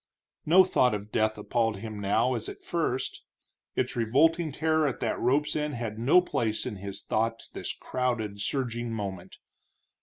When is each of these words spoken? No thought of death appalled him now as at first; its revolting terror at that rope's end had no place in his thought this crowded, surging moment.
No 0.47 0.63
thought 0.63 0.95
of 0.95 1.11
death 1.11 1.37
appalled 1.37 1.77
him 1.77 1.99
now 1.99 2.33
as 2.33 2.49
at 2.49 2.63
first; 2.63 3.21
its 3.75 3.95
revolting 3.95 4.51
terror 4.51 4.87
at 4.87 4.99
that 4.99 5.19
rope's 5.19 5.55
end 5.55 5.75
had 5.75 5.99
no 5.99 6.21
place 6.21 6.65
in 6.65 6.77
his 6.77 7.03
thought 7.03 7.43
this 7.53 7.71
crowded, 7.71 8.39
surging 8.41 8.91
moment. 8.91 9.37